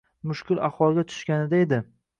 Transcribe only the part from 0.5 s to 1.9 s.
ahvolga tushganida edi.